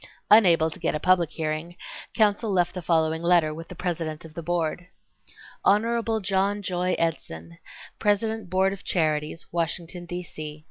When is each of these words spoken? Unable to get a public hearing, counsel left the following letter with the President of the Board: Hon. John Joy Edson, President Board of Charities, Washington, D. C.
Unable 0.31 0.71
to 0.71 0.79
get 0.79 0.95
a 0.95 0.99
public 0.99 1.29
hearing, 1.29 1.75
counsel 2.15 2.51
left 2.51 2.73
the 2.73 2.81
following 2.81 3.21
letter 3.21 3.53
with 3.53 3.67
the 3.67 3.75
President 3.75 4.25
of 4.25 4.33
the 4.33 4.41
Board: 4.41 4.87
Hon. 5.63 6.19
John 6.23 6.63
Joy 6.63 6.95
Edson, 6.97 7.59
President 7.99 8.49
Board 8.49 8.73
of 8.73 8.83
Charities, 8.83 9.45
Washington, 9.51 10.07
D. 10.07 10.23
C. 10.23 10.59